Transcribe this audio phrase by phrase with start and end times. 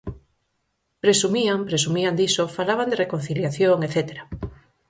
[1.03, 4.23] Presumían, presumían diso, falaban de reconciliación etcétera.